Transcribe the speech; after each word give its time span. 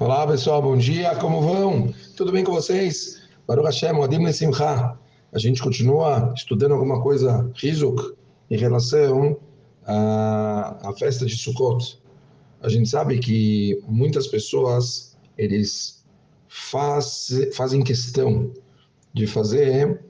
Olá 0.00 0.24
pessoal, 0.28 0.62
bom 0.62 0.76
dia, 0.76 1.16
como 1.16 1.40
vão? 1.40 1.92
Tudo 2.16 2.30
bem 2.30 2.44
com 2.44 2.52
vocês? 2.52 3.20
Baruch 3.48 3.66
Hashem, 3.66 3.98
Odim 3.98 4.18
Nesimcha. 4.18 4.96
A 5.32 5.38
gente 5.40 5.60
continua 5.60 6.32
estudando 6.36 6.70
alguma 6.70 7.02
coisa, 7.02 7.50
Rizuk, 7.56 8.14
em 8.48 8.56
relação 8.56 9.36
à, 9.84 10.88
à 10.88 10.92
festa 10.92 11.26
de 11.26 11.36
Sukkot. 11.36 12.00
A 12.62 12.68
gente 12.68 12.88
sabe 12.88 13.18
que 13.18 13.82
muitas 13.88 14.28
pessoas, 14.28 15.18
eles 15.36 16.04
faz, 16.46 17.30
fazem 17.52 17.82
questão 17.82 18.52
de 19.12 19.26
fazer 19.26 20.00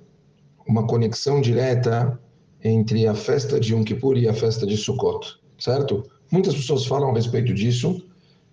uma 0.68 0.86
conexão 0.86 1.40
direta 1.40 2.20
entre 2.62 3.06
a 3.06 3.14
festa 3.14 3.58
de 3.58 3.72
Yom 3.72 3.84
Kippur 3.84 4.18
e 4.18 4.28
a 4.28 4.34
festa 4.34 4.66
de 4.66 4.76
Sukkot, 4.76 5.40
certo? 5.58 6.04
Muitas 6.30 6.54
pessoas 6.54 6.84
falam 6.84 7.08
a 7.08 7.14
respeito 7.14 7.54
disso, 7.54 8.04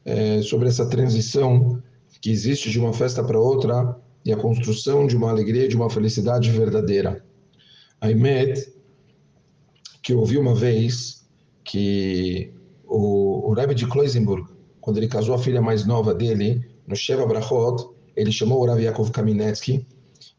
é, 0.05 0.41
sobre 0.41 0.67
essa 0.67 0.87
transição 0.87 1.81
que 2.21 2.29
existe 2.29 2.69
de 2.69 2.79
uma 2.79 2.93
festa 2.93 3.23
para 3.23 3.39
outra 3.39 3.99
e 4.23 4.31
a 4.31 4.37
construção 4.37 5.05
de 5.05 5.15
uma 5.17 5.29
alegria, 5.29 5.67
de 5.67 5.75
uma 5.75 5.89
felicidade 5.89 6.49
verdadeira. 6.51 7.23
A 7.99 8.09
Imet, 8.09 8.71
que 10.01 10.13
ouvi 10.13 10.37
uma 10.37 10.53
vez 10.53 11.25
que 11.63 12.53
o, 12.85 13.49
o 13.49 13.53
Rebbe 13.53 13.73
de 13.73 13.87
Kloisenburg, 13.87 14.47
quando 14.79 14.97
ele 14.97 15.07
casou 15.07 15.35
a 15.35 15.39
filha 15.39 15.61
mais 15.61 15.85
nova 15.85 16.13
dele, 16.13 16.63
no 16.87 16.95
Sheva 16.95 17.25
Brachot, 17.25 17.89
ele 18.15 18.31
chamou 18.31 18.61
o 18.61 18.65
Rav 18.65 18.79
Yaakov 18.79 19.11
Kaminetsky 19.11 19.85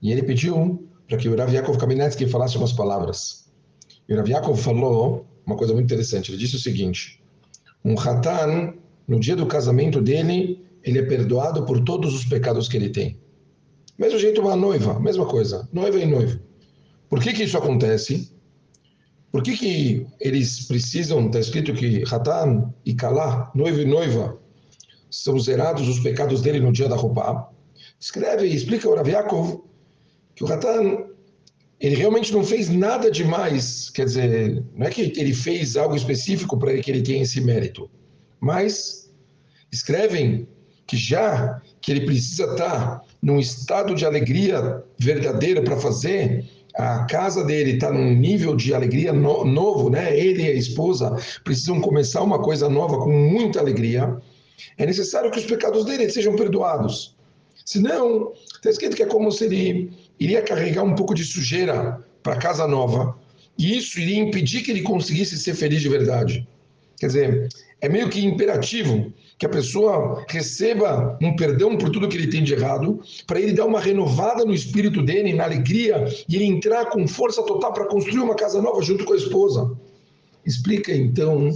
e 0.01 0.13
ele 0.13 0.23
pediu 0.23 0.89
para 1.09 1.19
que 1.19 1.29
o 1.29 1.37
Rav 1.37 1.53
Yaakov 1.53 1.79
Kaminetsky 1.79 2.27
falasse 2.27 2.57
umas 2.57 2.73
palavras. 2.73 3.53
E 4.09 4.15
o 4.15 4.17
Rav 4.17 4.29
Yaakov 4.29 4.57
falou 4.57 5.27
uma 5.45 5.57
coisa 5.57 5.73
muito 5.73 5.87
interessante. 5.87 6.31
Ele 6.31 6.39
disse 6.39 6.57
o 6.57 6.61
seguinte: 6.61 7.23
um 7.85 7.99
Hatan 7.99 8.75
no 9.07 9.21
dia 9.21 9.37
do 9.37 9.47
casamento 9.47 10.01
dele, 10.01 10.65
ele 10.83 10.99
é 10.99 11.03
perdoado 11.03 11.65
por 11.65 11.81
todos 11.85 12.15
os 12.15 12.25
pecados 12.25 12.69
que 12.69 12.77
ele 12.77 12.91
tem. 12.91 13.19
Mesmo 13.99 14.19
jeito 14.19 14.41
uma 14.41 14.57
noiva, 14.57 14.99
mesma 15.01 15.27
coisa, 15.27 15.69
noiva 15.73 15.99
e 15.99 16.07
noivo. 16.07 16.41
Por 17.09 17.21
que 17.21 17.33
que 17.33 17.45
isso 17.45 17.57
acontece? 17.57 18.31
Por 19.31 19.43
que 19.43 19.57
que 19.57 20.07
eles 20.21 20.67
precisam, 20.67 21.27
está 21.27 21.41
escrito 21.41 21.73
que 21.73 22.03
Hatan 22.11 22.73
e 22.85 22.95
Kalá, 22.95 23.51
noivo 23.55 23.81
e 23.81 23.85
noiva, 23.85 24.39
são 25.11 25.39
zerados 25.39 25.89
os 25.89 26.01
pecados 26.01 26.43
dele 26.43 26.61
no 26.61 26.73
dia 26.73 26.89
da 26.89 26.97
roupa? 26.97 27.49
Escreve 27.99 28.47
e 28.47 28.55
explica 28.55 28.89
o 28.89 28.95
Rav 28.95 29.09
Yaakov 29.09 29.63
que 30.35 30.45
o 30.45 30.53
Hatan, 30.53 31.07
ele 31.81 31.97
realmente 31.97 32.33
não 32.33 32.45
fez 32.45 32.69
nada 32.69 33.11
demais, 33.11 33.89
quer 33.91 34.05
dizer, 34.05 34.63
não 34.75 34.87
é 34.87 34.91
que 34.91 35.13
ele 35.17 35.33
fez 35.33 35.77
algo 35.77 35.97
específico 35.97 36.59
para 36.59 36.77
que 36.79 36.91
ele 36.91 37.03
tenha 37.03 37.23
esse 37.23 37.41
mérito 37.41 37.91
mas 38.47 39.11
escrevem 39.73 40.47
que 40.87 40.97
já 40.97 41.61
que 41.81 41.91
ele 41.91 42.07
precisa 42.07 42.45
estar 42.45 43.03
num 43.21 43.41
estado 43.41 43.93
de 43.93 44.07
alegria 44.07 44.85
verdadeira 44.97 45.61
para 45.63 45.77
fazer, 45.77 46.45
a 46.77 47.05
casa 47.07 47.43
dele 47.43 47.73
está 47.73 47.91
num 47.91 48.15
nível 48.15 48.55
de 48.55 48.73
alegria 48.73 49.13
no, 49.13 49.45
novo, 49.45 49.91
né? 49.91 50.17
Ele 50.17 50.45
e 50.45 50.49
a 50.49 50.53
esposa 50.53 51.17
precisam 51.43 51.81
começar 51.81 52.23
uma 52.23 52.41
coisa 52.41 52.69
nova 52.69 52.99
com 52.99 53.11
muita 53.11 53.59
alegria. 53.59 54.17
É 54.79 54.87
necessário 54.87 55.31
que 55.33 55.41
os 55.41 55.45
pecados 55.45 55.85
dele 55.85 56.09
sejam 56.09 56.37
perdoados. 56.37 57.17
Senão, 57.65 58.33
está 58.55 58.71
escrito 58.71 58.95
que 58.95 59.03
é 59.03 59.07
como 59.07 59.33
se 59.33 59.47
ele 59.47 59.91
iria 60.21 60.41
carregar 60.41 60.85
um 60.85 60.95
pouco 60.95 61.15
de 61.15 61.25
sujeira 61.25 62.01
para 62.23 62.35
a 62.35 62.39
casa 62.39 62.67
nova, 62.69 63.19
e 63.59 63.77
isso 63.77 63.99
iria 63.99 64.21
impedir 64.21 64.63
que 64.63 64.71
ele 64.71 64.83
conseguisse 64.83 65.37
ser 65.37 65.55
feliz 65.55 65.81
de 65.81 65.89
verdade. 65.89 66.47
Quer 66.99 67.07
dizer, 67.09 67.49
é 67.81 67.89
meio 67.89 68.09
que 68.09 68.25
imperativo 68.25 69.13
que 69.39 69.45
a 69.45 69.51
pessoa 69.51 70.25
receba 70.29 71.19
um 71.21 71.37
perdão 71.37 71.77
por 71.77 71.91
tudo 71.91 72.09
que 72.09 72.17
ele 72.17 72.29
tem 72.29 72.43
de 72.43 72.55
errado, 72.55 73.01
para 73.27 73.39
ele 73.39 73.53
dar 73.53 73.67
uma 73.67 73.81
renovada 73.81 74.45
no 74.45 74.55
espírito 74.55 75.03
dele, 75.03 75.35
na 75.35 75.45
alegria, 75.45 76.07
e 76.27 76.37
ele 76.37 76.45
entrar 76.45 76.87
com 76.87 77.07
força 77.07 77.43
total 77.43 77.73
para 77.73 77.87
construir 77.87 78.21
uma 78.21 78.35
casa 78.35 78.63
nova 78.63 78.81
junto 78.81 79.05
com 79.05 79.13
a 79.13 79.17
esposa. 79.17 79.77
Explica 80.45 80.95
então, 80.95 81.51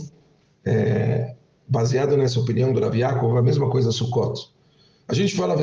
é, 0.65 1.35
baseado 1.67 2.17
nessa 2.17 2.39
opinião 2.39 2.73
do 2.73 2.81
Rav 2.81 2.95
Yaakov, 2.95 3.39
a 3.39 3.43
mesma 3.43 3.71
coisa 3.71 3.91
Sukkot. 3.91 4.51
A 5.09 5.15
gente 5.15 5.35
fala, 5.35 5.57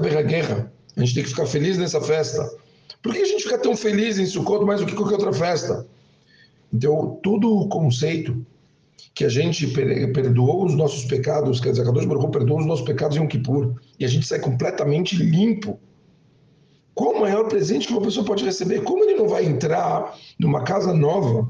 Berra 0.00 0.22
Guerra, 0.22 0.72
a 0.96 1.00
gente 1.00 1.14
tem 1.14 1.22
que 1.24 1.30
ficar 1.30 1.46
feliz 1.46 1.76
nessa 1.78 2.00
festa. 2.00 2.48
Por 3.02 3.12
que 3.12 3.20
a 3.20 3.24
gente 3.24 3.42
fica 3.42 3.58
tão 3.58 3.76
feliz 3.76 4.18
em 4.18 4.26
Sukkot 4.26 4.64
mais 4.64 4.80
do 4.80 4.86
que 4.86 4.94
qualquer 4.94 5.14
outra 5.14 5.32
festa? 5.32 5.86
Então, 6.72 7.18
todo 7.22 7.50
o 7.50 7.68
conceito 7.68 8.46
que 9.14 9.24
a 9.24 9.28
gente 9.28 9.66
perdoou 9.68 10.66
os 10.66 10.74
nossos 10.74 11.04
pecados, 11.04 11.60
quer 11.60 11.70
dizer, 11.70 11.84
Kadosh 11.84 12.04
Baruch 12.04 12.30
perdoou 12.30 12.60
os 12.60 12.66
nossos 12.66 12.84
pecados 12.84 13.16
em 13.16 13.20
um 13.20 13.26
Kippur, 13.26 13.74
e 13.98 14.04
a 14.04 14.08
gente 14.08 14.26
sai 14.26 14.38
completamente 14.38 15.16
limpo. 15.16 15.78
Qual 16.94 17.14
o 17.14 17.20
maior 17.20 17.48
presente 17.48 17.86
que 17.86 17.92
uma 17.92 18.02
pessoa 18.02 18.24
pode 18.24 18.44
receber? 18.44 18.82
Como 18.82 19.04
ele 19.04 19.18
não 19.18 19.28
vai 19.28 19.44
entrar 19.44 20.16
numa 20.38 20.62
casa 20.64 20.94
nova, 20.94 21.48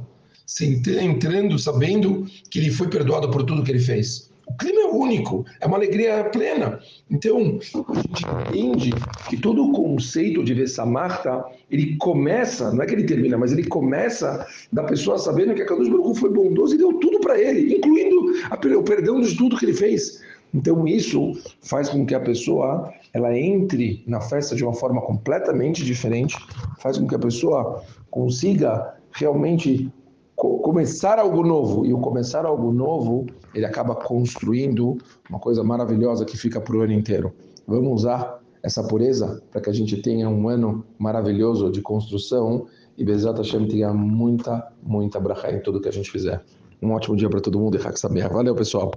entrando 1.01 1.59
sabendo 1.59 2.27
que 2.51 2.59
ele 2.59 2.71
foi 2.71 2.89
perdoado 2.89 3.31
por 3.31 3.45
tudo 3.45 3.63
que 3.63 3.71
ele 3.71 3.81
fez? 3.81 4.31
O 4.47 4.57
clima 4.57 4.81
é 4.81 4.87
único, 4.87 5.45
é 5.61 5.67
uma 5.67 5.77
alegria 5.77 6.25
plena. 6.25 6.79
Então, 7.11 7.39
a 7.39 7.95
gente 7.95 8.25
entende 8.49 8.91
que 9.29 9.37
todo 9.37 9.65
o 9.65 9.73
conceito 9.73 10.45
de 10.45 10.55
Marta, 10.87 11.45
ele 11.71 11.97
começa, 11.97 12.73
não 12.73 12.83
é 12.83 12.87
que 12.87 12.95
ele 12.95 13.05
termina, 13.05 13.37
mas 13.37 13.53
ele 13.53 13.65
começa 13.65 14.47
da 14.73 14.85
pessoa 14.85 15.19
sabendo 15.19 15.55
que 15.55 15.63
a 15.63 15.67
Kadosh 15.67 15.89
Baruch 15.89 16.21
foi 16.21 16.31
bondoso 16.31 16.75
e 16.75 16.79
deu 16.79 16.95
tudo 16.95 17.21
para 17.21 17.41
ele, 17.41 17.75
incluindo 17.75 18.33
a, 18.49 18.79
o 18.79 18.83
perdão 18.83 19.21
de 19.21 19.37
tudo 19.37 19.57
que 19.57 19.65
ele 19.65 19.75
fez. 19.75 20.23
Então, 20.55 20.87
isso 20.87 21.33
faz 21.61 21.89
com 21.89 22.07
que 22.07 22.15
a 22.15 22.21
pessoa 22.21 22.93
ela 23.13 23.37
entre 23.37 24.05
na 24.07 24.21
festa 24.21 24.55
de 24.55 24.63
uma 24.63 24.75
forma 24.75 25.01
completamente 25.01 25.85
diferente, 25.85 26.37
faz 26.79 26.99
com 26.99 27.07
que 27.07 27.15
a 27.15 27.19
pessoa 27.19 27.83
consiga 28.11 28.95
realmente 29.13 29.91
começar 30.37 31.19
algo 31.19 31.43
novo. 31.43 31.87
E 31.87 31.93
o 31.93 31.99
começar 31.99 32.45
algo 32.45 32.73
novo, 32.73 33.27
ele 33.55 33.65
acaba 33.65 33.95
construindo 33.95 34.99
uma 35.29 35.39
coisa 35.39 35.65
maravilhosa 35.65 36.25
que 36.25 36.37
fica 36.37 36.61
para 36.61 36.77
o 36.77 36.83
ano 36.83 36.93
inteiro. 36.93 37.33
Vamos 37.67 38.03
usar 38.03 38.41
essa 38.63 38.83
pureza 38.83 39.43
para 39.51 39.61
que 39.61 39.71
a 39.71 39.73
gente 39.73 39.97
tenha 40.03 40.29
um 40.29 40.49
ano 40.49 40.85
maravilhoso 40.99 41.71
de 41.71 41.81
construção 41.81 42.67
e 42.99 43.05
Bezat 43.05 43.39
Hashem 43.39 43.69
tenha 43.69 43.93
muita, 43.93 44.73
muita 44.83 45.21
brachá 45.21 45.53
em 45.53 45.61
tudo 45.61 45.81
que 45.81 45.89
a 45.89 45.93
gente 45.93 46.11
fizer. 46.11 46.43
Um 46.83 46.93
ótimo 46.93 47.17
dia 47.17 47.31
para 47.31 47.41
todo 47.41 47.59
mundo 47.59 47.77
e 47.77 47.81
Valeu, 48.29 48.55
pessoal! 48.55 48.93